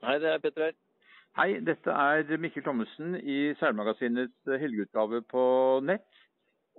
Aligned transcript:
Hei, 0.00 0.14
det 0.16 0.30
er 0.32 0.38
Petter 0.40 0.62
her. 0.64 0.76
Hei, 1.36 1.58
dette 1.60 1.92
er 1.92 2.38
Mikkel 2.40 2.62
Thommessen 2.64 3.18
i 3.20 3.50
Seilmagasinets 3.60 4.48
helgeutgave 4.62 5.20
på 5.28 5.42
nett. 5.84 6.06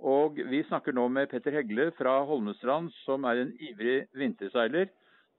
Og 0.02 0.40
vi 0.50 0.64
snakker 0.66 0.96
nå 0.96 1.04
med 1.06 1.30
Petter 1.30 1.54
Hegle 1.54 1.92
fra 1.94 2.16
Holmestrand, 2.26 2.90
som 3.04 3.22
er 3.30 3.44
en 3.44 3.54
ivrig 3.62 4.08
vinterseiler. 4.18 4.90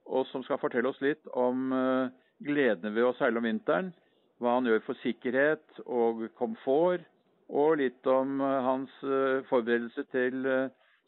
Og 0.08 0.24
som 0.30 0.40
skal 0.48 0.62
fortelle 0.62 0.88
oss 0.88 1.02
litt 1.04 1.28
om 1.36 1.76
eh, 1.76 2.08
gledene 2.48 2.94
ved 2.96 3.10
å 3.10 3.14
seile 3.20 3.42
om 3.42 3.44
vinteren. 3.50 3.92
Hva 4.40 4.56
han 4.56 4.72
gjør 4.72 4.80
for 4.88 5.04
sikkerhet 5.04 5.84
og 5.84 6.24
komfort. 6.40 7.04
Og 7.52 7.82
litt 7.84 8.08
om 8.08 8.40
eh, 8.40 8.60
hans 8.64 9.00
eh, 9.04 9.44
forberedelse 9.52 10.08
til 10.16 10.48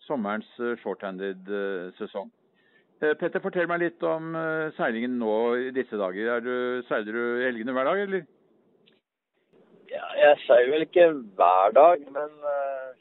sommerens 0.04 0.52
shorthanded-sesong. 0.84 2.28
Petter, 3.00 3.42
fortell 3.44 3.68
meg 3.68 3.82
litt 3.82 4.04
om 4.08 4.32
seilingen 4.78 5.18
nå 5.20 5.34
i 5.66 5.72
disse 5.76 5.98
dager. 6.00 6.40
Du, 6.40 6.54
seiler 6.88 7.12
du 7.12 7.44
helgene 7.44 7.74
hver 7.76 7.90
dag, 7.90 8.00
eller? 8.06 8.24
Ja, 9.92 10.06
jeg 10.16 10.38
seiler 10.46 10.72
vel 10.72 10.86
ikke 10.86 11.10
hver 11.36 11.76
dag, 11.76 12.06
men 12.14 12.32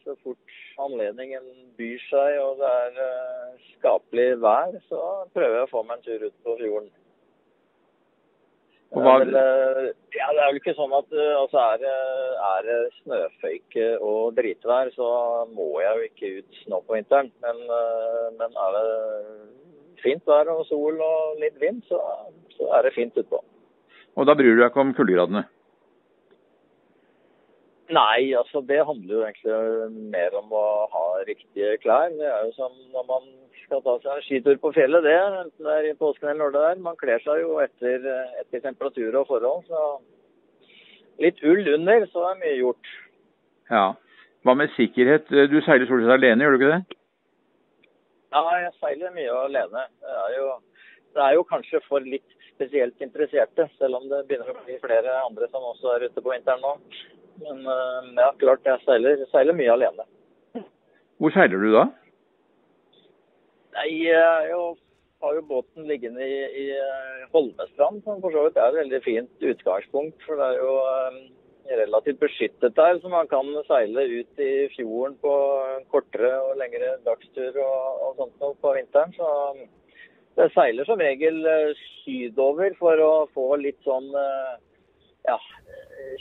så 0.03 0.17
fort 0.23 0.59
anledningen 0.83 1.47
byr 1.79 2.03
seg 2.09 2.37
og 2.43 2.59
det 2.59 2.73
er 2.81 2.99
skapelig 3.71 4.27
vær, 4.43 4.75
så 4.89 5.01
prøver 5.33 5.59
jeg 5.61 5.67
å 5.67 5.71
få 5.71 5.83
meg 5.87 5.97
en 5.97 6.05
tur 6.05 6.27
ut 6.27 6.37
på 6.43 6.59
fjorden. 6.59 6.93
Det 8.95 9.01
er, 9.01 9.23
vel, 9.25 9.89
ja, 10.15 10.27
det 10.31 10.39
er 10.39 10.51
vel 10.51 10.59
ikke 10.61 10.75
sånn 10.77 10.93
at 10.95 11.09
altså 11.19 11.63
er, 11.73 11.81
er 12.47 12.67
det 12.67 12.77
snøføyke 13.01 13.87
og 13.97 14.37
dritvær, 14.37 14.91
så 14.95 15.07
må 15.51 15.65
jeg 15.83 15.97
jo 15.97 16.05
ikke 16.05 16.31
ut 16.37 16.61
nå 16.71 16.79
på 16.85 16.95
vinteren. 16.95 17.31
Men, 17.43 17.59
men 18.37 18.55
er 18.65 18.77
det 18.77 18.85
fint 20.05 20.23
vær 20.29 20.49
og 20.53 20.63
sol 20.69 21.01
og 21.01 21.41
litt 21.41 21.57
vind, 21.61 21.81
så, 21.89 21.99
så 22.55 22.71
er 22.77 22.87
det 22.87 22.95
fint 22.95 23.17
utpå. 23.19 23.41
Og 24.15 24.27
da 24.29 24.35
bryr 24.37 24.55
du 24.55 24.61
deg 24.61 24.69
ikke 24.69 24.83
om 24.85 24.95
kuldegradene? 24.95 25.43
Nei, 27.93 28.33
altså 28.33 28.63
det 28.65 28.79
handler 28.87 29.13
jo 29.13 29.23
egentlig 29.27 30.05
mer 30.13 30.33
om 30.39 30.53
å 30.57 30.67
ha 30.89 31.03
riktige 31.27 31.75
klær. 31.83 32.13
Det 32.17 32.25
er 32.25 32.47
jo 32.47 32.53
som 32.55 32.71
når 32.95 33.05
man 33.11 33.27
skal 33.65 33.83
ta 33.85 33.93
seg 34.01 34.11
en 34.15 34.25
skitur 34.25 34.57
på 34.61 34.71
fjellet, 34.73 35.05
det. 35.05 35.17
Enten 35.43 35.67
det 35.67 35.75
er 35.75 35.89
i 35.91 35.97
påsken 35.99 36.31
eller 36.31 36.41
når 36.41 36.55
det 36.55 36.63
er. 36.69 36.81
Man 36.87 36.97
kler 37.01 37.21
seg 37.21 37.43
jo 37.43 37.59
etter, 37.61 38.07
etter 38.41 38.63
temperatur 38.63 39.19
og 39.21 39.29
forhold. 39.29 39.69
Så 39.69 39.83
litt 41.21 41.43
ull 41.45 41.69
under, 41.75 42.07
så 42.09 42.25
er 42.31 42.41
mye 42.41 42.57
gjort. 42.57 42.91
Ja. 43.69 43.85
Hva 44.45 44.57
med 44.57 44.73
sikkerhet? 44.73 45.29
Du 45.29 45.59
seiler 45.65 45.85
stort 45.85 46.05
sett 46.05 46.15
alene, 46.17 46.45
gjør 46.45 46.55
du 46.55 46.61
ikke 46.63 46.73
det? 46.73 46.94
Ja, 48.35 48.55
jeg 48.59 48.71
seiler 48.81 49.13
mye 49.15 49.35
alene. 49.45 49.85
Det 50.03 50.15
er, 50.21 50.31
jo, 50.35 50.47
det 51.15 51.21
er 51.23 51.35
jo 51.37 51.43
kanskje 51.47 51.79
for 51.87 52.03
litt 52.03 52.27
spesielt 52.49 52.99
interesserte, 53.03 53.69
selv 53.79 54.01
om 54.01 54.09
det 54.11 54.25
begynner 54.27 54.51
å 54.51 54.63
bli 54.65 54.75
flere 54.83 55.13
andre 55.23 55.47
som 55.51 55.63
også 55.71 55.93
er 55.93 56.07
ute 56.09 56.23
på 56.23 56.33
vinteren 56.33 56.63
nå. 56.63 56.73
Men 57.43 57.63
ja, 58.19 58.31
klart 58.39 58.67
jeg 58.67 58.83
seiler, 58.83 59.23
seiler 59.31 59.55
mye 59.55 59.71
alene. 59.71 60.07
Hvor 61.19 61.31
seiler 61.35 61.63
du 61.63 61.69
da? 61.77 61.85
Nei, 63.75 63.87
jeg 64.03 64.51
har 65.23 65.35
jo 65.39 65.47
båten 65.47 65.87
liggende 65.87 66.27
i, 66.27 66.37
i 66.63 66.67
Holmestrand, 67.31 68.03
som 68.03 68.19
for 68.23 68.35
så 68.35 68.45
vidt 68.47 68.59
er 68.59 68.71
et 68.71 68.81
veldig 68.83 69.01
fint 69.03 69.47
utgangspunkt. 69.51 70.19
For 70.27 70.39
det 70.39 70.51
er 70.51 70.59
jo 70.59 70.75
relativt 71.69 72.19
beskyttet 72.19 72.75
der, 72.75 72.99
så 72.99 73.09
man 73.09 73.27
kan 73.27 73.47
seile 73.67 74.05
ut 74.19 74.39
i 74.41 74.67
fjorden 74.75 75.17
på 75.21 75.33
kortere 75.93 76.33
og 76.43 76.57
lengre 76.59 76.95
dagstur 77.05 77.57
og, 77.63 78.03
og 78.05 78.15
sånt 78.19 78.39
noe 78.43 78.55
på 78.61 78.73
vinteren. 78.77 79.13
Så 79.17 79.29
det 80.37 80.51
seiler 80.53 80.85
som 80.85 81.01
regel 81.01 81.41
sydover 82.03 82.75
for 82.79 83.01
å 83.01 83.13
få 83.33 83.47
litt 83.61 83.79
sånn 83.87 84.11
ja, 85.25 85.37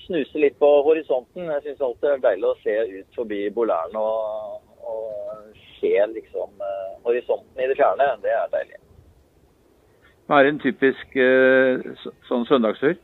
snuse 0.07 0.41
litt 0.41 0.59
på 0.61 0.71
horisonten. 0.87 1.51
Jeg 1.57 1.67
syns 1.67 1.83
alltid 1.89 2.09
det 2.09 2.15
er 2.15 2.27
deilig 2.29 2.51
å 2.51 2.61
se 2.63 2.79
ut 2.95 3.19
forbi 3.19 3.43
bolæren 3.53 3.99
og, 4.01 4.63
og 4.81 5.59
se 5.81 5.95
liksom 6.15 6.65
horisonten 7.05 7.61
i 7.61 7.69
det 7.69 7.77
fjerne. 7.81 8.15
Det 8.25 8.33
er 8.33 8.53
deilig. 8.55 8.81
Hva 10.25 10.41
er 10.41 10.49
en 10.49 10.63
typisk 10.63 11.19
sånn 12.31 12.47
søndagstur? 12.49 12.95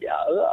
Ja, 0.00 0.16
det 0.32 0.49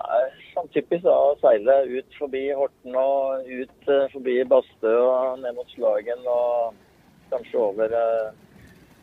sånn 0.57 0.73
typisk 0.73 1.05
da, 1.05 1.13
å 1.13 1.37
seile 1.41 1.77
ut 1.91 2.17
forbi 2.17 2.43
Horten 2.57 2.97
og 2.97 3.47
ut 3.47 3.91
forbi 4.13 4.39
Bastø 4.49 4.93
og 5.03 5.43
ned 5.43 5.57
mot 5.57 5.69
Slagen 5.75 6.25
og 6.31 6.77
kanskje 7.31 7.61
over, 7.61 7.95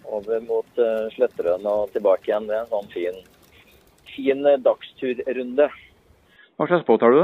over 0.08 0.44
mot 0.48 0.82
Sletterøen 1.14 1.66
og 1.70 1.92
tilbake 1.94 2.30
igjen. 2.30 2.48
Det 2.48 2.56
er 2.56 2.64
en 2.64 2.72
sånn 2.72 2.90
fin, 2.94 3.20
fin 4.14 4.48
dagsturrunde. 4.64 5.68
Hva 6.54 6.70
slags 6.70 6.86
båt 6.88 7.04
har 7.04 7.14
du? 7.14 7.22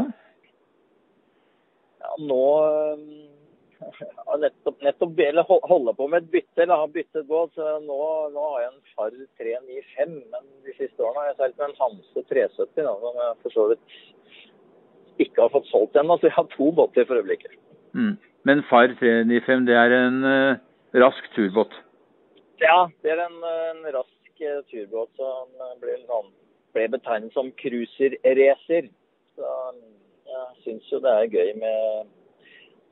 Ja, 2.01 2.15
nå 2.27 2.45
ja, 3.81 4.37
nettopp, 4.37 4.83
nettopp 4.85 5.21
eller 5.25 5.47
holder 5.49 5.97
på 5.97 6.07
med 6.09 6.25
et 6.25 6.33
bytte, 6.35 6.63
eller 6.63 6.83
har 6.83 6.95
byttet 6.95 7.27
båt. 7.29 7.53
Så 7.55 7.67
nå, 7.87 7.99
nå, 8.35 8.47
har 8.53 8.65
jeg 8.65 8.71
en 8.71 8.81
Far 8.95 9.15
395, 9.41 10.17
men 10.35 10.49
de 10.67 10.77
siste 10.77 11.05
årene 11.05 11.23
har 11.23 11.31
jeg 11.31 11.39
seilt 11.41 11.61
med 11.61 11.69
en 11.69 11.79
Hanse 11.81 12.25
370, 12.33 12.83
da, 12.85 12.95
som 13.05 13.21
jeg 13.23 13.39
for 13.45 13.57
så 13.57 13.69
vidt 13.73 13.95
ikke 15.23 15.45
har 15.45 15.53
fått 15.55 15.69
solgt 15.71 15.99
ennå. 16.01 16.17
Så 16.19 16.29
jeg 16.29 16.37
har 16.37 16.49
to 16.57 16.71
båter 16.77 17.07
for 17.09 17.21
øyeblikket. 17.21 17.57
Mm. 17.95 18.17
Men 18.49 18.63
Far 18.71 18.89
395, 19.01 19.67
det 19.69 19.77
er 19.77 19.95
en 19.97 20.25
uh, 20.25 20.61
rask 21.03 21.31
turbåt? 21.35 21.75
Ja, 22.61 22.89
det 23.03 23.13
er 23.13 23.25
en, 23.27 23.39
en 23.45 23.83
rask 23.95 24.45
uh, 24.45 24.61
turbåt 24.71 25.11
som 25.21 25.51
ble, 25.83 25.97
ble 26.75 26.89
betegnet 26.97 27.37
som 27.37 27.53
cruiserracer. 27.61 28.89
Så 29.37 29.55
jeg 30.31 30.47
syns 30.65 30.93
jo 30.93 31.01
det 31.05 31.13
er 31.13 31.33
gøy 31.35 31.55
med 31.61 32.11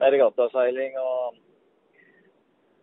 regattaseiling. 0.00 0.98
Og, 1.00 1.38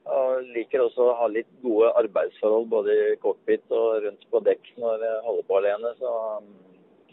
og, 0.06 0.52
liker 0.56 0.86
også 0.86 1.10
å 1.10 1.18
ha 1.22 1.30
litt 1.32 1.50
gode 1.64 1.92
arbeidsforhold 2.02 2.70
både 2.74 2.98
i 2.98 3.16
cockpit 3.22 3.66
og 3.74 4.06
rundt 4.06 4.30
på 4.32 4.42
dekk 4.50 4.74
når 4.82 5.06
jeg 5.06 5.26
holder 5.30 5.50
på 5.50 5.60
alene. 5.62 5.96
Så, 6.02 6.14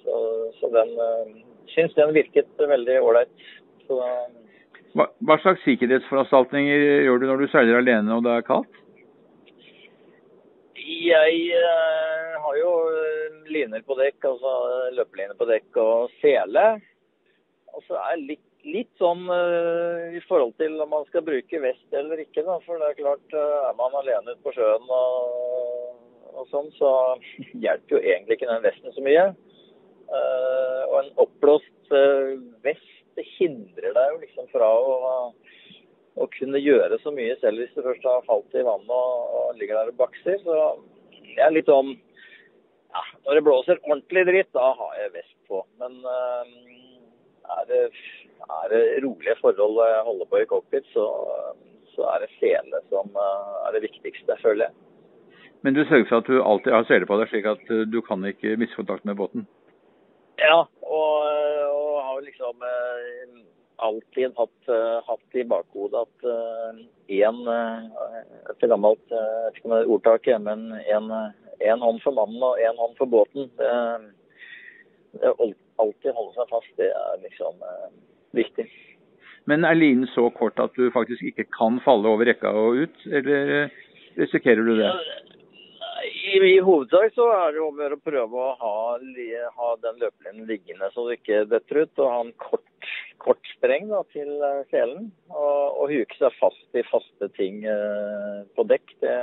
så, 0.04 0.20
så 0.60 0.72
den 0.78 0.94
syns 1.72 1.94
den 1.96 2.14
virket 2.16 2.50
veldig 2.58 2.98
ålreit. 3.02 3.48
Hva, 3.88 5.08
hva 5.24 5.38
slags 5.40 5.64
sikkerhetsforanstaltninger 5.66 6.86
gjør 7.06 7.22
du 7.22 7.26
når 7.30 7.42
du 7.42 7.50
seiler 7.52 7.80
alene 7.80 8.16
og 8.16 8.24
det 8.26 8.36
er 8.36 8.46
kaldt? 8.46 8.78
Jeg 10.82 11.42
uh, 11.56 12.38
har 12.44 12.56
jo 12.58 12.72
liner 13.52 13.82
på 13.86 13.96
dekk, 13.98 14.24
altså 14.28 14.54
løpeliner 14.96 15.38
på 15.38 15.46
dekk 15.48 15.78
og 15.80 16.14
sele. 16.20 16.64
Og 17.72 17.84
så 17.86 18.00
er 18.10 18.20
litt 18.20 18.48
litt 18.68 18.90
sånn 19.00 19.24
uh, 19.26 20.12
i 20.14 20.20
forhold 20.28 20.54
til 20.60 20.76
om 20.82 20.92
man 20.92 21.06
skal 21.08 21.24
bruke 21.26 21.62
vest 21.62 21.96
eller 21.98 22.20
ikke. 22.22 22.44
Da. 22.46 22.58
For 22.66 22.78
det 22.78 22.92
er 22.92 23.00
klart, 23.00 23.24
uh, 23.34 23.70
er 23.70 23.78
man 23.78 23.96
alene 24.02 24.34
ute 24.34 24.44
på 24.44 24.54
sjøen 24.56 24.86
og, 24.86 25.96
og, 26.32 26.44
sånn, 26.52 26.70
så 26.78 26.92
hjelper 27.64 27.96
jo 27.96 28.02
egentlig 28.02 28.38
ikke 28.38 28.50
den 28.52 28.66
vesten 28.66 28.94
så 28.94 29.04
mye. 29.04 29.26
Uh, 30.12 30.82
og 30.90 30.96
en 31.00 31.12
oppblåst 31.24 31.94
vest 32.64 33.20
hindrer 33.36 33.92
deg 33.96 34.12
jo 34.12 34.20
liksom 34.22 34.46
fra 34.52 34.68
å, 34.68 34.92
å, 36.16 36.26
kunne 36.36 36.60
gjøre 36.60 36.96
så 37.02 37.12
mye 37.12 37.34
selv 37.40 37.60
hvis 37.60 37.74
du 37.76 37.82
først 37.84 38.06
har 38.08 38.24
falt 38.24 38.56
i 38.56 38.64
vannet 38.64 38.92
og, 38.96 39.34
og 39.36 39.60
ligger 39.60 39.80
der 39.80 39.92
og 39.92 39.98
bakser. 40.00 40.38
Så 40.44 40.56
det 41.34 41.44
er 41.44 41.52
litt 41.52 41.68
sånn 41.68 41.92
ja, 41.92 43.02
Når 43.26 43.36
det 43.36 43.44
blåser 43.44 43.82
ordentlig 43.84 44.24
dritt, 44.28 44.50
da 44.56 44.70
har 44.78 44.96
jeg 45.00 45.14
vest 45.18 45.36
på. 45.48 45.60
Men 45.80 46.00
er 46.00 47.68
det 47.68 47.82
er 48.50 48.68
det 48.72 49.04
rolige 49.04 49.36
forhold 49.40 49.80
jeg 49.86 50.06
holder 50.08 50.30
på 50.30 50.40
i 50.40 50.48
cockpit, 50.50 50.86
så, 50.94 51.06
så 51.94 52.06
er 52.14 52.24
det 52.24 52.34
sele 52.38 52.80
som 52.90 53.10
er 53.22 53.76
det 53.76 53.84
viktigste, 53.86 54.36
føler 54.42 54.68
jeg. 54.68 54.74
Men 55.62 55.76
du 55.76 55.84
sørger 55.84 56.08
for 56.08 56.22
at 56.22 56.30
du 56.30 56.42
alltid 56.42 56.72
har 56.74 56.86
sele 56.88 57.06
på 57.06 57.18
deg, 57.20 57.30
slik 57.30 57.46
at 57.46 57.74
du 57.92 58.00
kan 58.02 58.24
ikke 58.26 58.56
miste 58.58 58.78
kontakt 58.80 59.06
med 59.06 59.18
båten? 59.20 59.46
Ja, 60.42 60.58
og, 60.82 61.12
og 61.70 61.96
har 62.02 62.20
liksom 62.26 62.64
alltid 63.82 64.34
hatt, 64.38 64.72
hatt 65.06 65.38
i 65.38 65.44
bakhodet 65.48 66.02
at 66.02 66.26
én 67.12 67.38
Et 67.48 68.66
gammelt 68.70 69.10
jeg 69.10 69.22
vet 69.46 69.58
ikke 69.58 69.68
om 69.68 69.74
det 69.74 69.80
er 69.80 69.92
ordtaket, 69.96 70.42
men 70.42 70.68
én 70.82 71.82
hånd 71.82 72.02
for 72.04 72.14
mannen 72.16 72.42
og 72.42 72.58
én 72.62 72.78
hånd 72.78 72.94
for 72.98 73.10
båten. 73.10 73.50
Det, 73.58 73.70
alltid 75.82 76.16
holde 76.16 76.34
seg 76.36 76.50
fast, 76.50 76.72
det 76.78 76.90
er 76.90 77.20
liksom 77.24 77.62
viktig. 78.36 78.66
Men 79.50 79.66
er 79.66 79.78
linen 79.78 80.06
så 80.14 80.28
kort 80.34 80.60
at 80.62 80.74
du 80.78 80.90
faktisk 80.94 81.24
ikke 81.32 81.48
kan 81.50 81.80
falle 81.84 82.08
over 82.08 82.28
rekka 82.28 82.52
og 82.54 82.84
ut, 82.84 83.06
eller 83.10 83.70
risikerer 84.18 84.62
du 84.62 84.76
det? 84.78 84.92
I, 86.02 86.38
i 86.38 86.60
hovedsak 86.64 87.14
så 87.14 87.28
er 87.34 87.54
det 87.54 87.62
om 87.62 87.78
å 87.78 87.98
prøve 88.02 88.38
å 88.38 88.52
ha, 88.58 88.74
ha 89.58 89.68
den 89.84 90.00
løpelinen 90.00 90.48
liggende 90.48 90.88
så 90.94 91.04
det 91.08 91.20
ikke 91.20 91.44
detter 91.50 91.84
ut, 91.84 91.92
og 92.02 92.10
ha 92.10 92.20
en 92.24 92.32
kort, 92.42 92.88
kort 93.22 93.52
spreng 93.54 93.90
da, 93.90 94.02
til 94.14 94.32
selen. 94.72 95.10
Og, 95.30 95.78
og 95.82 95.92
huke 95.92 96.18
seg 96.18 96.34
fast 96.40 96.78
i 96.78 96.84
faste 96.88 97.28
ting 97.38 97.62
eh, 97.68 98.42
på 98.56 98.66
dekk. 98.70 98.96
Det, 99.04 99.14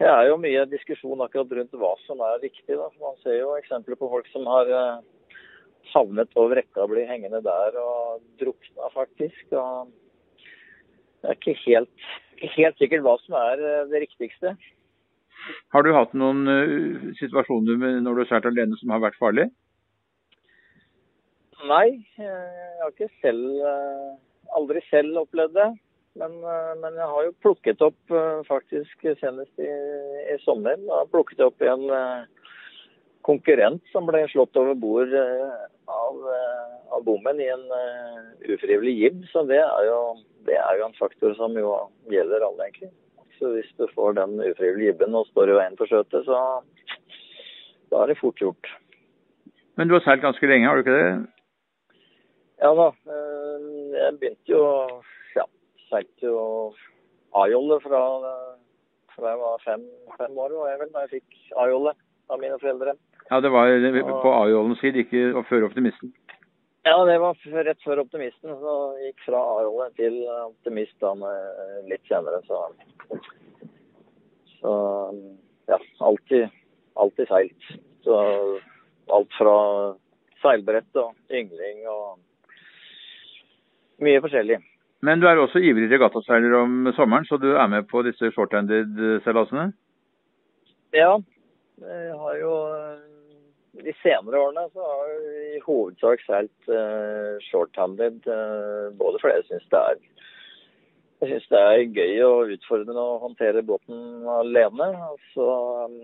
det 0.00 0.08
er 0.08 0.30
jo 0.30 0.40
mye 0.40 0.66
diskusjon 0.68 1.24
akkurat 1.24 1.56
rundt 1.56 1.80
hva 1.80 1.94
som 2.06 2.20
er 2.24 2.44
viktig. 2.44 2.76
Da. 2.76 2.90
Man 3.00 3.18
ser 3.24 3.40
jo 3.40 3.56
eksempler 3.58 3.98
på 4.00 4.10
folk 4.12 4.28
som 4.32 4.48
har 4.50 4.70
eh, 4.72 5.02
havnet 5.94 6.36
over 6.40 6.60
rekka 6.60 6.84
og 6.84 6.94
blir 6.94 7.08
hengende 7.08 7.42
der 7.44 7.76
og 7.80 8.22
drukna, 8.40 8.90
faktisk. 8.94 9.44
Og 9.52 9.92
det 11.20 11.28
er 11.28 11.36
ikke 11.36 11.58
helt, 11.66 12.10
helt 12.56 12.78
sikkert 12.80 13.04
hva 13.06 13.16
som 13.24 13.36
er 13.40 13.64
uh, 13.64 13.88
det 13.90 14.04
riktigste. 14.06 14.54
Har 15.74 15.84
du 15.84 15.92
hatt 15.96 16.12
noen 16.18 16.44
uh, 16.48 17.10
situasjoner 17.20 17.78
med, 17.80 18.00
når 18.04 18.16
du 18.16 18.22
har 18.24 18.32
seilt 18.32 18.50
alene 18.50 18.78
som 18.80 18.92
har 18.94 19.04
vært 19.04 19.20
farlig? 19.20 19.50
Nei, 21.68 21.86
jeg 22.16 22.80
har 22.80 22.92
ikke 22.94 23.10
selv 23.20 24.18
Aldri 24.56 24.80
selv 24.88 25.18
opplevd 25.20 25.52
det. 25.54 25.68
Men, 26.18 26.32
eh, 26.42 26.72
men, 26.82 26.96
jeg 26.98 27.08
har 27.12 27.26
jo 27.26 27.36
plukket 27.44 27.82
opp 27.86 28.14
eh, 28.14 28.40
faktisk 28.48 29.06
senest 29.20 29.62
i, 29.62 29.70
i 30.34 30.38
sommer. 30.42 30.74
Jeg 30.74 30.90
har 30.90 31.10
plukket 31.12 31.42
opp 31.44 31.62
en 31.62 31.86
eh, 31.94 32.24
konkurrent 33.26 33.84
som 33.92 34.08
ble 34.08 34.24
slått 34.32 34.58
over 34.58 34.74
bord 34.74 35.14
av, 35.14 36.20
av 36.90 37.04
bommen 37.06 37.38
i 37.42 37.50
en 37.52 37.66
ufrivillig 38.48 38.94
jib. 38.96 39.18
Så 39.30 39.44
det 39.46 39.60
er, 39.60 39.86
jo, 39.86 40.00
det 40.48 40.56
er 40.58 40.78
jo 40.78 40.86
en 40.88 40.98
faktor 40.98 41.34
som 41.38 41.56
jo 41.58 41.74
gjelder 42.12 42.46
alle, 42.46 42.68
egentlig. 42.68 42.92
Så 43.38 43.54
hvis 43.54 43.68
du 43.80 43.86
får 43.94 44.18
den 44.18 44.36
ufrivillige 44.40 44.92
gibben 44.92 45.16
og 45.16 45.28
står 45.30 45.52
i 45.52 45.58
veien 45.58 45.76
for 45.78 45.88
skjøtet, 45.88 46.26
så 46.28 46.40
da 47.90 48.02
er 48.02 48.12
det 48.12 48.20
fort 48.20 48.40
gjort. 48.40 48.72
Men 49.76 49.88
du 49.88 49.96
har 49.96 50.04
seilt 50.04 50.24
ganske 50.24 50.46
lenge, 50.46 50.68
har 50.68 50.76
du 50.76 50.84
ikke 50.84 50.98
det? 50.98 51.12
Ja 52.60 52.74
da. 52.76 52.90
Jeg 53.96 54.18
begynte 54.20 54.52
jo 54.52 54.64
seilte 55.90 56.26
jo 56.26 56.40
A-jolle 57.40 57.78
fra, 57.84 58.00
fra, 59.14 59.26
jeg 59.30 59.38
var 59.38 59.62
fem, 59.64 59.84
fem 60.18 60.38
år, 60.38 60.54
var 60.58 60.72
jeg 60.72 60.80
vel, 60.82 60.92
da 60.94 61.04
jeg 61.04 61.12
fikk 61.18 61.38
A-jolle 61.62 61.94
av 62.30 62.42
mine 62.42 62.58
foreldre. 62.62 62.96
Ja, 63.30 63.38
det 63.42 63.52
var 63.54 63.70
på 64.24 64.32
A-jollens 64.34 64.82
tid, 64.82 64.98
ikke 64.98 65.44
før 65.48 65.68
Optimisten? 65.68 66.12
Ja, 66.82 66.96
det 67.04 67.18
var 67.20 67.36
rett 67.64 67.82
før 67.84 68.00
Optimisten. 68.04 68.54
Så 68.62 68.76
gikk 69.04 69.26
fra 69.26 69.40
A-rolle 69.56 69.90
til 69.98 70.22
Optimist 70.46 70.96
da 71.02 71.12
litt 71.90 72.04
senere, 72.08 72.40
så 72.48 72.70
Så 74.60 74.72
ja, 75.68 75.78
alltid, 75.98 76.48
alltid 76.94 77.28
seilt. 77.28 77.68
Så 78.04 78.16
alt 79.12 79.36
fra 79.36 79.56
seilbrett 80.40 81.00
og 81.00 81.14
yngling 81.32 81.84
og 81.90 82.18
mye 84.00 84.20
forskjellig. 84.24 84.60
Men 85.04 85.20
du 85.20 85.26
er 85.28 85.40
også 85.40 85.62
ivrig 85.64 85.88
regattaseiler 85.92 86.54
om 86.58 86.90
sommeren, 86.96 87.24
så 87.28 87.38
du 87.40 87.54
er 87.54 87.68
med 87.72 87.88
på 87.88 88.02
disse 88.04 88.32
short-handed-seilasene? 88.34 89.70
Ja, 90.96 91.14
jeg 91.80 92.16
har 92.20 92.36
jo 92.40 92.52
de 93.78 93.92
senere 94.02 94.40
årene 94.40 94.64
så 94.72 94.80
har 94.82 95.08
vi 95.22 95.54
i 95.54 95.60
hovedsak 95.64 96.20
seilt 96.26 96.68
uh, 96.72 97.38
short-handed. 97.50 98.16
Uh, 98.26 98.90
både 98.98 99.18
fordi 99.22 99.34
jeg 99.38 99.46
syns 99.50 99.68
det 99.74 99.84
synes 101.28 101.50
det 101.52 101.60
er 101.60 101.92
gøy 101.94 102.14
og 102.24 102.52
utfordrende 102.56 103.02
å 103.02 103.22
håndtere 103.26 103.66
båten 103.66 103.98
alene. 104.40 104.86
Så 105.34 105.46
um, 105.86 105.94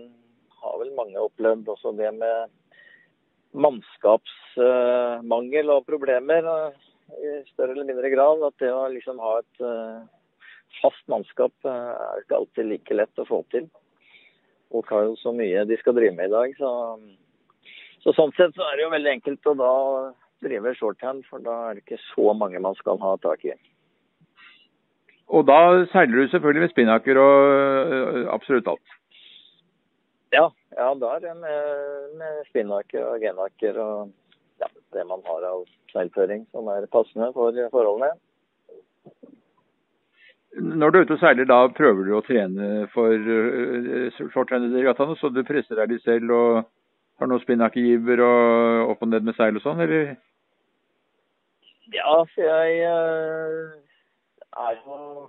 har 0.61 0.73
vel 0.81 0.91
mange 0.97 1.19
opplevd 1.19 1.65
også 1.73 1.89
det 1.97 2.11
med 2.15 2.37
mannskapsmangel 3.57 5.67
uh, 5.67 5.75
og 5.79 5.85
problemer 5.89 6.41
i 7.17 7.19
større 7.53 7.71
eller 7.73 7.89
mindre 7.89 8.09
grad. 8.13 8.37
At 8.47 8.55
det 8.63 8.71
å 8.71 8.93
liksom 8.93 9.17
ha 9.23 9.31
et 9.41 9.55
fast 10.81 11.05
mannskap 11.11 11.53
er 11.65 12.21
ikke 12.21 12.37
alltid 12.43 12.65
like 12.69 12.93
lett 12.95 13.19
å 13.19 13.25
få 13.27 13.39
til. 13.51 13.65
Folk 14.71 14.87
har 14.91 15.01
jo 15.07 15.15
så 15.19 15.31
mye 15.35 15.65
de 15.65 15.77
skal 15.79 15.95
drive 15.97 16.15
med 16.15 16.25
i 16.29 16.35
dag. 16.35 16.49
Så, 16.59 16.69
så 18.03 18.13
sånn 18.15 18.33
sett 18.37 18.55
så 18.55 18.65
er 18.67 18.77
det 18.77 18.85
jo 18.85 18.93
veldig 18.93 19.13
enkelt 19.17 19.49
å 19.49 19.55
da 19.57 19.73
drive 20.45 20.73
shorthand, 20.77 21.25
for 21.29 21.41
da 21.43 21.55
er 21.69 21.77
det 21.77 21.85
ikke 21.85 22.03
så 22.11 22.33
mange 22.37 22.61
man 22.61 22.77
skal 22.77 22.99
ha 23.01 23.15
tak 23.23 23.45
i. 23.47 23.55
Og 25.27 25.43
da 25.47 25.59
seiler 25.91 26.21
du 26.21 26.29
selvfølgelig 26.31 26.63
med 26.63 26.71
spinnaker 26.71 27.19
og 27.19 27.89
uh, 27.91 28.21
absolutt 28.31 28.69
alt? 28.71 28.93
Ja, 30.35 30.45
ja 30.77 30.91
da 31.01 31.15
er 31.15 31.25
det 31.25 31.33
med, 31.41 32.13
med 32.21 32.45
spinnaker 32.51 33.03
og 33.09 33.25
genaker 33.25 33.81
og 33.83 34.13
ja, 34.61 34.69
det 34.95 35.03
man 35.09 35.25
har 35.27 35.49
av 35.49 35.65
seilføring 35.91 36.47
som 36.53 36.69
er 36.71 36.87
passende 36.93 37.29
for 37.35 37.57
forholdene. 37.73 38.13
Når 40.57 40.89
du 40.89 40.97
er 40.97 41.05
ute 41.05 41.17
og 41.17 41.21
seiler, 41.21 41.45
da 41.45 41.59
prøver 41.75 42.07
du 42.07 42.15
å 42.17 42.23
trene 42.25 42.87
for 42.93 43.11
uh, 43.11 44.07
shorthanded-regattaene, 44.15 45.19
så 45.19 45.29
du 45.33 45.43
presser 45.45 45.81
deg 45.81 45.91
litt 45.91 46.07
selv 46.07 46.33
og 46.33 46.63
har 47.17 47.27
du 47.27 47.33
noen 47.33 47.43
spinnakergiver 47.43 48.21
og 48.25 48.93
opp 48.93 49.03
og 49.05 49.11
ned 49.11 49.25
med 49.27 49.37
seil 49.37 49.57
og 49.57 49.65
sånn, 49.65 49.81
eller? 49.85 50.15
Ja, 51.95 52.13
for 52.33 52.43
jeg 52.43 52.79
uh, 52.85 53.75
er 54.67 54.79
jo 54.83 55.27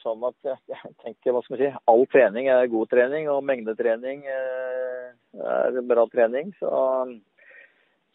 sånn 0.00 0.22
at 0.28 0.36
jeg 0.46 0.92
tenker, 1.04 1.34
hva 1.34 1.42
skal 1.44 1.56
vi 1.56 1.66
si, 1.66 1.72
all 1.92 2.06
trening 2.12 2.48
er 2.52 2.70
god 2.72 2.90
trening, 2.92 3.28
og 3.32 3.44
mengdetrening 3.46 4.22
uh, 4.26 5.10
er 5.40 5.82
bra 5.86 6.06
trening. 6.12 6.54
Så 6.60 6.70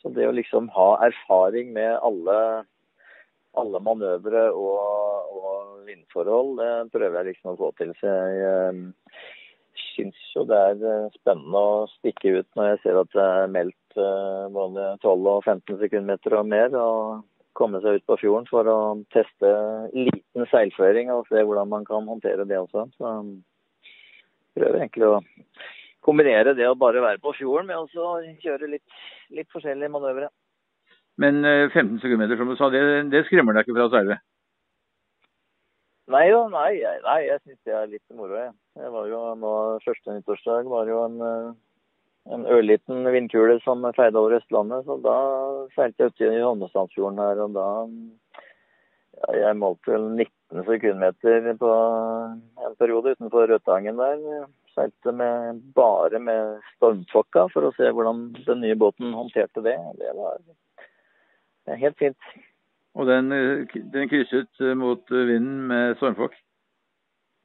så 0.06 0.12
det 0.14 0.28
å 0.30 0.36
liksom 0.38 0.68
ha 0.76 0.90
erfaring 1.08 1.72
med 1.74 1.96
alle, 2.06 2.38
alle 3.58 3.80
manøvre 3.82 4.44
og, 4.54 5.32
og, 5.34 5.72
vindforhold, 5.88 6.60
det 6.60 6.70
prøver 6.94 7.18
jeg 7.18 7.32
liksom 7.32 7.56
å 7.56 7.58
få 7.58 7.72
til. 7.80 7.94
Så 7.98 8.12
jeg 8.12 8.44
eh, 8.46 9.24
syns 9.96 10.20
jo 10.36 10.44
det 10.50 10.58
er 10.58 10.84
eh, 10.92 11.14
spennende 11.20 11.62
å 11.62 11.86
stikke 11.96 12.40
ut 12.40 12.50
når 12.58 12.70
jeg 12.72 12.82
ser 12.84 13.00
at 13.02 13.16
det 13.16 13.24
er 13.38 13.54
meldt 13.54 13.98
eh, 14.00 14.44
både 14.54 14.90
12 15.04 15.30
og 15.32 15.48
15 15.48 15.80
sekundmeter 15.84 16.38
og 16.40 16.52
mer. 16.52 16.76
og 16.76 17.24
komme 17.56 17.80
seg 17.80 18.02
ut 18.02 18.04
på 18.04 18.18
fjorden 18.20 18.50
for 18.50 18.68
å 18.68 18.80
teste 19.16 19.50
liten 19.96 20.48
seilføring 20.52 21.08
og 21.14 21.30
se 21.30 21.40
hvordan 21.40 21.70
man 21.72 21.86
kan 21.88 22.04
håndtere 22.04 22.44
det 22.44 22.58
også. 22.60 22.84
Så 23.00 23.12
prøver 24.60 24.82
egentlig 24.82 25.08
å 25.08 25.22
kombinere 26.04 26.52
det 26.58 26.68
å 26.68 26.76
bare 26.76 27.00
være 27.06 27.22
på 27.24 27.32
fjorden 27.38 27.72
med 27.72 27.80
å 27.80 28.18
kjøre 28.44 28.68
litt, 28.74 28.84
litt 29.32 29.48
forskjellige 29.56 29.94
manøvre. 29.94 30.28
Men 31.16 31.40
15 31.48 32.02
sekundmeter, 32.04 32.36
som 32.36 32.52
du 32.52 32.58
sa, 32.60 32.68
det, 32.76 32.84
det 33.16 33.24
skremmer 33.30 33.56
deg 33.56 33.64
ikke 33.64 33.78
fra 33.78 33.88
å 33.88 33.94
seile? 33.96 34.20
Nei 36.14 36.26
da, 36.30 36.42
nei, 36.54 36.74
nei, 37.02 37.22
jeg 37.26 37.42
syns 37.42 37.62
det 37.66 37.74
er 37.74 37.88
litt 37.90 38.18
moro. 38.18 38.38
Jeg. 38.38 38.52
jeg 38.78 38.92
var 38.94 39.08
jo 39.10 39.22
nå, 39.42 39.54
Første 39.86 40.18
nyttårsdag 40.18 40.68
var 40.70 40.92
jo 40.92 41.00
en, 41.08 41.16
eh, 41.26 41.48
en 42.36 42.46
ørliten 42.58 43.10
vindkule 43.16 43.58
som 43.64 43.86
feide 43.98 44.20
over 44.22 44.38
Østlandet. 44.38 44.86
Så 44.86 45.00
da 45.02 45.16
seilte 45.74 46.06
jeg 46.06 46.14
uti 46.14 46.30
Holmestrandfjorden 46.44 47.24
her, 47.24 47.42
og 47.48 47.58
da 47.58 47.70
ja, 49.16 49.48
Jeg 49.48 49.58
målte 49.58 49.96
vel 49.96 50.12
19 50.12 50.68
sekundmeter 50.68 51.50
på 51.58 51.72
en 51.74 52.78
periode 52.78 53.16
utenfor 53.16 53.48
Rødtangen 53.50 53.98
der 53.98 54.46
seilte 54.76 55.12
med, 55.12 55.62
bare 55.76 56.20
med 56.20 56.60
stormfokka 56.76 57.48
for 57.54 57.68
å 57.68 57.74
se 57.78 57.90
hvordan 57.96 58.28
den 58.46 58.62
nye 58.64 58.78
båten 58.80 59.16
håndterte 59.16 59.64
det. 59.66 59.78
Det 60.02 60.12
var 60.18 60.42
helt 61.82 61.98
fint. 62.02 62.36
Og 62.96 63.10
den, 63.10 63.32
den 63.92 64.10
krysset 64.12 64.62
mot 64.80 65.12
vinden 65.12 65.66
med 65.68 65.98
stormfokk? 66.00 66.36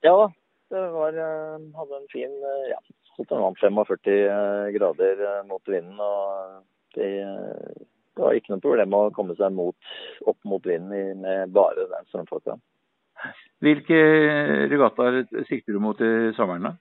Ja, 0.07 0.30
det 0.71 0.83
var, 0.95 1.16
hadde 1.19 1.99
en 1.99 2.11
fin 2.12 2.37
ja, 2.71 2.78
den 3.19 3.42
vant 3.42 3.61
45 3.61 4.73
grader 4.76 5.42
mot 5.49 5.62
vinden. 5.69 5.99
og 6.00 6.62
det, 6.95 7.11
det, 8.16 8.23
var 8.23 8.37
ikke 8.37 8.54
noe 8.54 8.64
problem 8.64 8.97
å 8.97 9.02
komme 9.16 9.37
seg 9.38 9.54
mot, 9.54 9.76
opp 10.26 10.38
mot 10.45 10.66
vinden 10.66 11.23
med 11.25 11.52
bare 11.54 11.88
den 11.90 12.09
stormfokka. 12.11 12.57
Hvilke 13.61 13.99
regattaer 14.71 15.25
sikter 15.49 15.76
du 15.76 15.83
mot 15.83 15.99
i 16.00 16.30
sommeren? 16.38 16.71
da? 16.71 16.76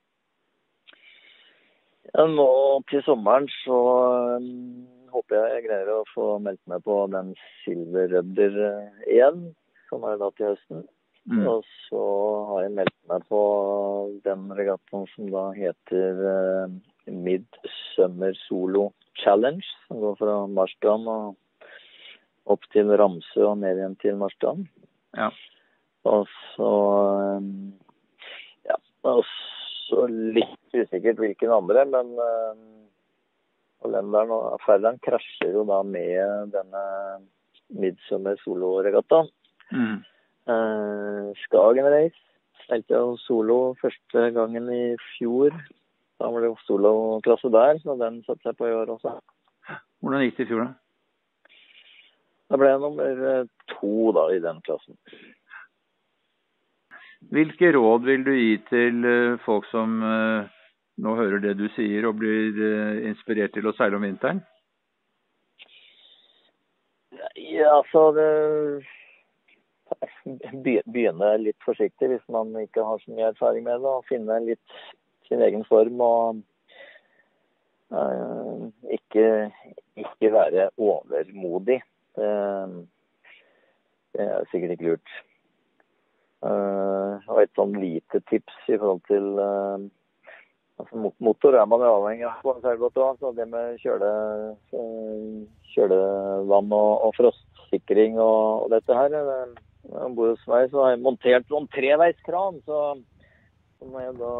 Ja, 2.13 2.25
nå 2.25 2.49
til 2.89 3.03
sommeren 3.05 3.49
så 3.61 3.79
håper 5.13 5.37
jeg 5.37 5.55
jeg 5.55 5.65
greier 5.67 5.91
å 5.93 6.05
få 6.13 6.29
meldt 6.43 6.61
meg 6.71 6.85
på 6.85 7.01
den 7.13 7.33
Silver 7.63 8.09
Rudder 8.13 8.57
igjen, 9.07 9.43
som 9.89 10.05
er 10.07 10.19
da 10.21 10.29
til 10.37 10.51
høsten. 10.53 10.87
Mm. 11.29 11.43
Og 11.45 11.65
så 11.89 12.03
har 12.49 12.63
jeg 12.63 12.75
meldt 12.79 12.95
meg 13.11 13.25
på 13.29 13.41
den 14.25 14.47
regattaen 14.57 15.05
som 15.11 15.27
da 15.33 15.49
heter 15.53 16.23
uh, 16.23 16.71
Midsummer 17.05 18.33
Solo 18.47 18.89
Challenge, 19.19 19.65
som 19.87 20.01
går 20.01 20.17
fra 20.21 20.39
Marsdam 20.49 21.05
og 21.11 21.37
opp 22.49 22.65
til 22.73 22.89
Ramsø 22.97 23.45
og 23.51 23.59
ned 23.61 23.77
igjen 23.77 23.97
til 24.01 24.17
Marsdam. 24.17 24.65
Ja. 25.17 25.29
Og 26.09 26.25
så 26.55 26.71
um, 27.37 27.51
ja, 28.65 28.79
og 29.05 29.21
så 29.89 30.07
litt 30.09 30.73
usikkert 30.73 31.21
hvilken 31.21 31.53
andre, 31.53 31.85
men 31.93 32.15
uh, 32.17 32.55
kalenderen 33.83 34.31
og 34.35 34.61
ferderen 34.65 34.99
krasjer 35.05 35.53
jo 35.55 35.65
da 35.67 35.81
med 35.83 36.53
denne 36.55 36.83
Midsummer 37.69 38.39
soloregattaen. 38.43 39.29
Mm. 39.71 39.99
Eh, 40.49 41.27
Skagen 41.45 41.89
Race 41.93 42.19
seilte 42.65 42.95
jeg 42.95 43.19
solo 43.25 43.59
første 43.81 44.29
gangen 44.35 44.69
i 44.73 44.83
fjor. 45.15 45.53
Da 46.19 46.29
var 46.29 46.43
det 46.43 46.51
jo 46.51 46.59
soloklasse 46.67 47.51
der, 47.53 47.79
så 47.83 47.95
den 47.99 48.21
satte 48.25 48.49
seg 48.49 48.57
på 48.59 48.67
i 48.67 48.75
år 48.75 48.95
også. 48.97 49.15
Hvordan 50.01 50.25
gikk 50.25 50.39
det 50.39 50.47
i 50.47 50.51
fjor, 50.51 50.67
da? 50.67 51.57
Da 52.49 52.57
ble 52.57 52.71
jeg 52.71 52.81
nummer 52.81 53.27
eh, 53.31 53.49
to 53.75 54.11
da 54.17 54.25
i 54.33 54.41
den 54.41 54.61
klassen. 54.65 54.97
Hvilke 57.29 57.69
råd 57.75 58.07
vil 58.07 58.23
du 58.25 58.31
gi 58.33 58.55
til 58.71 59.05
eh, 59.05 59.37
folk 59.45 59.67
som 59.69 59.99
eh, 60.01 60.49
nå 60.99 61.15
hører 61.15 61.43
det 61.43 61.55
du 61.59 61.67
sier 61.75 62.07
og 62.09 62.19
blir 62.19 62.57
inspirert 63.07 63.53
til 63.55 63.69
å 63.69 63.75
seile 63.77 63.99
om 63.99 64.05
vinteren? 64.07 64.41
Ja, 67.35 67.77
altså 67.79 68.11
det 68.15 68.29
Begynne 70.93 71.31
litt 71.41 71.57
forsiktig 71.65 72.11
hvis 72.11 72.25
man 72.31 72.53
ikke 72.61 72.85
har 72.85 73.01
så 73.01 73.13
mye 73.13 73.31
erfaring 73.31 73.65
med 73.65 73.81
det. 73.81 73.93
Og 73.93 74.07
finne 74.09 74.39
litt 74.45 74.79
sin 75.29 75.41
egen 75.45 75.65
form. 75.69 76.01
Og 76.03 76.41
uh, 77.95 78.67
ikke, 78.93 79.25
ikke 79.97 80.33
være 80.35 80.69
overmodig. 80.77 81.79
Det, 82.19 82.29
det 84.13 84.27
er 84.27 84.49
sikkert 84.51 84.75
ikke 84.75 84.91
lurt. 84.91 85.17
Uh, 86.39 87.19
og 87.27 87.41
et 87.43 87.57
sånn 87.57 87.73
lite 87.81 88.21
tips 88.31 88.69
i 88.69 88.77
forhold 88.77 89.01
til 89.09 89.25
altså 90.79 91.11
Motor 91.19 91.57
er 91.59 91.67
man 91.69 91.83
jo 91.83 91.93
avhengig 91.97 92.27
av 92.29 92.41
på 92.43 92.55
en 92.55 92.63
seilbåt 92.63 92.99
òg. 92.99 93.19
Så 93.19 93.33
det 93.37 93.47
med 93.51 93.79
kjøle, 93.83 94.11
uh, 94.73 95.39
kjølevann 95.75 96.75
og, 96.75 96.91
og 97.07 97.15
frostsikring 97.19 98.17
og, 98.17 98.65
og, 98.65 98.69
dette 98.75 98.95
her 98.95 99.17
Om 99.89 100.15
bord 100.17 100.35
hos 100.35 100.49
meg 100.49 100.69
så 100.71 100.83
har 100.83 100.95
jeg 100.95 101.03
montert 101.05 101.51
noen 101.51 101.69
treveiskran. 101.73 102.59
Så 102.67 102.81
som 103.79 103.95
jeg 103.95 104.15
da 104.19 104.33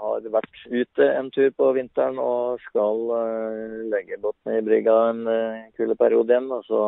har 0.00 0.28
vært 0.32 0.62
ute 0.72 1.08
en 1.12 1.28
tur 1.32 1.50
på 1.56 1.72
vinteren 1.76 2.18
og 2.20 2.62
skal 2.68 3.02
uh, 3.12 3.82
legge 3.92 4.20
båten 4.22 4.56
i 4.56 4.64
brygga 4.64 4.94
en 5.10 5.22
uh, 5.28 5.66
kuldeperiode 5.76 6.32
igjen, 6.32 6.48
og 6.52 6.64
så, 6.68 6.80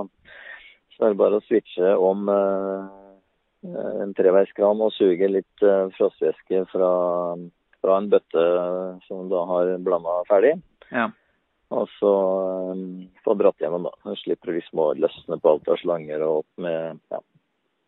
så, 0.94 1.02
er 1.02 1.12
det 1.12 1.20
bare 1.20 1.40
å 1.40 1.44
switche 1.46 1.94
om 2.08 2.28
uh, 2.32 2.88
en 4.04 4.14
treveiskran 4.16 4.84
og 4.84 4.94
suge 4.96 5.30
litt 5.30 5.64
uh, 5.64 5.88
frostvæske 5.96 6.64
fra, 6.72 6.92
fra, 7.88 7.96
en 7.96 8.10
bøtte 8.12 8.44
som 9.08 9.30
da 9.32 9.40
har 9.48 9.72
blanda 9.84 10.20
ferdig. 10.28 10.58
Ja. 10.92 11.08
Og 11.74 11.88
så 11.98 12.12
um, 12.72 13.08
få 13.24 13.34
dratt 13.36 13.60
gjennom, 13.60 13.88
da. 13.88 13.92
Så 14.04 14.14
slipper 14.22 14.52
du 14.52 14.58
liksom 14.58 14.80
å 14.80 14.92
løsne 14.96 15.40
på 15.40 15.52
alt 15.52 15.68
av 15.68 15.80
slanger 15.82 16.24
og 16.24 16.42
opp 16.42 16.62
med 16.64 17.00
ja, 17.12 17.20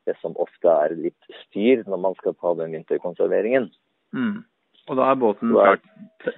det 0.09 0.17
som 0.21 0.37
ofte 0.41 0.73
er 0.73 0.97
litt 0.99 1.39
styr 1.47 1.87
når 1.89 2.03
man 2.09 2.19
skal 2.19 2.37
ta 2.37 2.53
den 2.59 2.77
vinterkonserveringen. 2.77 3.71
Mm. 4.17 4.43
Og 4.91 4.99
da 4.99 5.09
er 5.09 5.21
båten 5.21 5.55
klar 5.55 5.81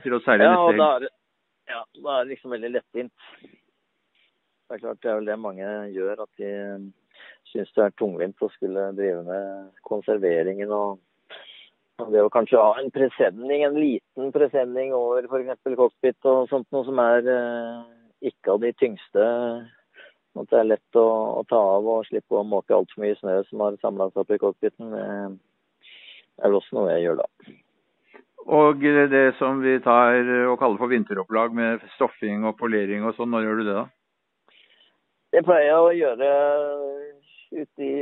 til 0.05 0.15
å 0.15 0.23
seile 0.27 0.47
ja, 0.47 0.55
neste 0.55 0.87
helg? 0.87 1.11
Ja, 1.73 1.83
da 1.99 2.15
er 2.15 2.25
det 2.25 2.35
liksom 2.35 2.55
veldig 2.55 2.73
lettvint. 2.77 3.15
Det 3.43 4.77
er 4.77 4.83
klart 4.83 5.03
det 5.05 5.11
er 5.11 5.19
vel 5.19 5.31
det 5.31 5.39
mange 5.41 5.71
gjør, 5.93 6.25
at 6.25 6.43
de 6.43 6.53
syns 7.51 7.73
det 7.77 7.87
er 7.87 7.97
tungvint 7.99 8.45
å 8.45 8.51
skulle 8.55 8.91
drive 8.97 9.23
med 9.27 9.73
konserveringen 9.89 10.71
og 10.73 11.01
det 12.13 12.23
å 12.25 12.31
kanskje 12.33 12.61
ha 12.61 12.73
en 12.81 12.91
presenning, 12.95 13.65
en 13.65 13.79
liten 13.79 14.33
presenning 14.35 14.95
over 14.97 15.27
f.eks. 15.29 15.61
cockpit 15.77 16.29
og 16.29 16.49
sånt 16.51 16.69
noe 16.75 16.87
som 16.89 17.01
er 17.03 17.29
eh, 17.31 17.81
ikke 18.33 18.55
av 18.55 18.63
de 18.63 18.73
tyngste. 18.81 19.27
At 20.33 20.49
det 20.49 20.59
er 20.59 20.71
lett 20.71 20.99
å, 20.99 21.07
å 21.41 21.43
ta 21.49 21.61
av 21.77 21.89
og 21.93 22.07
slippe 22.09 22.39
å 22.39 22.47
måke 22.49 22.75
altfor 22.75 23.05
mye 23.05 23.19
snø 23.19 23.43
som 23.51 23.65
har 23.65 23.77
samla 23.83 24.09
seg 24.11 24.23
opp 24.25 24.33
i 24.33 24.41
cockpiten. 24.41 24.95
Det 24.95 25.03
er 26.41 26.49
vel 26.49 26.59
også 26.59 26.79
noe 26.79 26.95
jeg 26.95 27.05
gjør 27.07 27.21
da. 27.21 27.29
Og 28.43 28.83
det 29.13 29.27
som 29.39 29.61
vi 29.63 29.77
tar 29.85 30.17
og 30.49 30.57
kaller 30.59 30.81
for 30.81 30.91
vinteropplag 30.91 31.53
med 31.55 31.85
stoffing 31.95 32.49
og 32.49 32.57
polering 32.59 33.05
og 33.07 33.15
sånn, 33.15 33.31
når 33.31 33.45
gjør 33.47 33.61
du 33.61 33.67
det 33.69 33.77
da? 33.77 33.85
Det 35.33 35.45
pleier 35.47 35.69
jeg 35.69 35.85
å 35.85 35.93
gjøre 35.97 36.31
ute 37.53 37.85
i, 37.87 37.93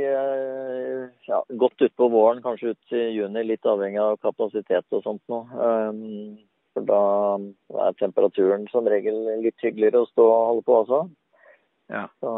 godt 1.59 1.81
utpå 1.87 2.07
våren, 2.11 2.41
kanskje 2.43 2.73
ut 2.75 2.95
i 2.95 3.03
juni. 3.17 3.43
Litt 3.47 3.67
avhengig 3.67 3.99
av 4.01 4.17
kapasitet 4.23 4.85
og 4.95 5.03
sånt 5.05 5.21
noe. 5.31 5.45
Um, 5.55 6.39
for 6.71 6.87
da 6.87 7.03
er 7.87 7.99
temperaturen 7.99 8.67
som 8.71 8.87
regel 8.87 9.17
litt 9.43 9.59
hyggeligere 9.63 10.03
å 10.03 10.09
stå 10.11 10.25
og 10.27 10.47
holde 10.51 10.65
på 10.67 10.77
også. 10.83 10.99
Ja. 11.91 12.05
Så, 12.23 12.33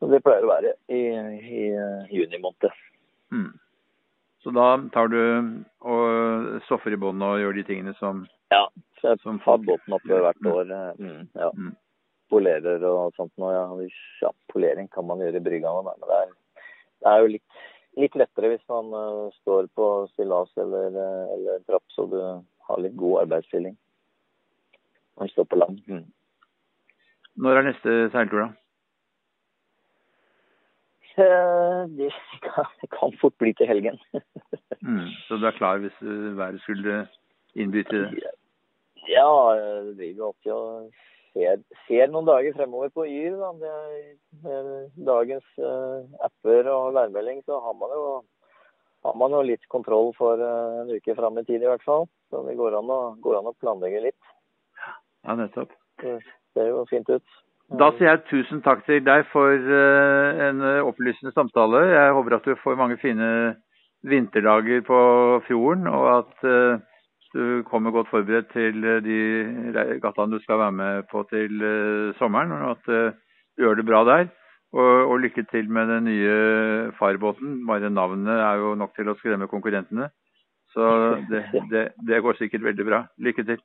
så 0.00 0.08
det 0.12 0.22
pleier 0.24 0.46
å 0.46 0.52
være 0.54 0.74
i, 0.88 1.02
i 1.36 1.64
juni 2.14 2.40
måned. 2.40 2.84
Mm. 3.34 3.50
Så 4.42 4.54
da 4.56 4.68
tar 4.94 5.10
du 5.12 5.20
og 5.84 6.62
stoffer 6.68 6.94
i 6.94 7.00
bånn 7.00 7.24
og 7.26 7.40
gjør 7.42 7.58
de 7.58 7.66
tingene 7.68 7.96
som 8.00 8.26
Ja. 8.54 8.64
Så 8.98 9.12
jeg 9.12 9.20
som 9.22 9.36
tar 9.44 9.60
båten 9.62 9.94
opp 9.94 10.06
hvert 10.08 10.46
år. 10.50 10.70
Eh, 10.74 10.94
mm, 10.98 11.26
ja. 11.38 11.50
Mm. 11.54 11.74
Polerer 12.28 12.84
og 12.84 13.16
sånt 13.16 13.32
noe. 13.40 13.54
Ja. 13.54 13.64
ja. 14.22 14.32
polering 14.52 14.88
kan 14.92 15.06
man 15.08 15.22
gjøre 15.22 15.40
i 15.40 15.44
brygga 15.44 15.72
òg, 15.72 15.88
men 15.88 16.04
det 16.04 16.20
er, 16.20 16.30
det 17.02 17.10
er, 17.10 17.22
jo 17.22 17.32
litt, 17.34 17.58
litt 18.00 18.16
lettere 18.20 18.52
hvis 18.52 18.64
man 18.68 18.92
uh, 18.92 19.26
står 19.40 19.70
på 19.78 19.88
stillas 20.12 20.52
eller, 20.60 20.96
uh, 20.96 21.34
eller 21.36 21.66
trapp, 21.68 21.84
så 21.94 22.06
du 22.10 22.18
har 22.68 22.84
litt 22.84 22.96
god 23.00 23.24
arbeidsstilling. 23.24 23.76
Man 25.18 25.32
står 25.32 25.48
på 25.48 25.58
land. 25.58 25.80
Mm. 25.88 26.06
Når 27.38 27.60
er 27.60 27.68
neste 27.70 27.98
seiltur, 28.14 28.44
da? 28.44 28.50
det 31.98 32.12
kan, 32.44 32.68
kan 32.94 33.14
fort 33.20 33.34
bli 33.42 33.54
til 33.58 33.66
helgen. 33.66 33.98
mm, 34.86 35.08
så 35.26 35.38
du 35.38 35.46
er 35.48 35.56
klar 35.56 35.80
hvis 35.82 35.96
været 36.38 36.60
skulle 36.62 37.06
innby 37.56 37.82
til 37.88 38.04
det? 38.04 38.34
Ja, 39.08 39.28
det 39.86 39.96
driver 39.96 40.26
alltid 40.28 40.52
og 40.52 40.90
ser, 41.32 41.60
ser, 41.86 42.10
noen 42.12 42.26
dager 42.28 42.56
fremover 42.56 42.90
på 42.94 43.06
Yr. 43.08 43.36
Da. 43.40 43.52
Med 44.44 45.04
dagens 45.08 45.46
uh, 45.62 46.04
apper 46.24 46.68
og 46.72 46.94
værmelding 46.96 47.42
så 47.46 47.60
har 47.64 47.76
man, 47.78 47.94
jo, 47.94 48.14
har 49.06 49.18
man 49.18 49.36
jo 49.36 49.42
litt 49.46 49.66
kontroll 49.72 50.12
for 50.18 50.40
uh, 50.40 50.82
en 50.82 50.94
uke 50.94 51.16
fram 51.18 51.40
i 51.40 51.46
tid 51.48 51.64
i 51.64 51.70
hvert 51.70 51.84
fall. 51.86 52.08
Så 52.30 52.42
det 52.48 52.56
går 52.58 52.78
an 52.80 52.92
å, 52.92 53.00
går 53.24 53.40
an 53.40 53.50
å 53.52 53.56
planlegge 53.60 54.04
litt. 54.08 54.34
Ja, 55.26 55.36
nettopp. 55.38 55.72
Det 56.02 56.18
ser 56.54 56.72
jo 56.72 56.84
fint 56.90 57.08
ut. 57.10 57.38
Da 57.78 57.90
sier 57.96 58.14
jeg 58.14 58.26
tusen 58.30 58.62
takk 58.64 58.86
til 58.86 59.02
deg 59.04 59.26
for 59.32 59.52
uh, 59.52 60.44
en 60.48 60.62
opplysende 60.88 61.34
samtale. 61.36 61.84
Jeg 61.92 62.14
håper 62.16 62.38
at 62.38 62.48
du 62.48 62.54
får 62.62 62.78
mange 62.80 63.00
fine 63.02 63.30
vinterdager 64.08 64.84
på 64.86 64.98
fjorden, 65.48 65.88
og 65.90 66.04
at 66.20 66.44
du 67.38 67.62
kommer 67.70 67.94
godt 67.94 68.10
forberedt 68.10 68.50
til 68.52 68.82
de 69.06 69.20
regattaene 69.76 70.34
du 70.34 70.42
skal 70.42 70.58
være 70.58 70.74
med 70.80 71.06
på 71.12 71.22
til 71.30 71.62
uh, 71.62 72.14
sommeren. 72.18 72.52
Og 72.52 72.70
at 72.74 72.90
du 73.56 73.62
gjør 73.62 73.78
det 73.78 73.86
bra 73.86 74.02
der. 74.08 74.28
Og, 74.72 75.10
og, 75.10 75.20
lykke 75.20 75.46
til 75.50 75.70
med 75.72 75.88
den 75.88 76.04
nye 76.04 76.92
farbåten. 76.98 77.66
Bare 77.66 77.90
navnet 77.90 78.42
er 78.50 78.60
jo 78.60 78.74
nok 78.74 78.92
til 78.96 79.08
å 79.08 79.16
skremme 79.16 79.48
konkurrentene. 79.48 80.10
Så 80.74 80.84
det, 81.30 81.44
det, 81.72 81.84
det 82.08 82.22
går 82.22 82.36
sikkert 82.40 82.66
veldig 82.66 82.86
bra. 82.90 83.04
Lykke 83.18 83.46
til. 83.48 83.62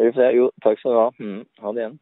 Jo, 0.00 0.48
takk 0.64 0.80
skal 0.80 0.94
du 0.94 0.98
ha. 1.02 1.08
Mm, 1.20 1.42
ha 1.60 1.72
det 1.74 1.84
igjen. 1.84 1.98